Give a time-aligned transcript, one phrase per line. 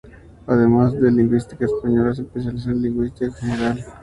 [0.47, 3.85] Además de en lingüística española, se especializó en lingüística general.